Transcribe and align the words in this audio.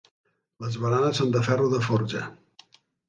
Les 0.63 0.77
baranes 0.85 1.21
són 1.21 1.35
de 1.37 1.43
ferro 1.49 1.67
de 1.75 1.83
forja. 1.91 2.23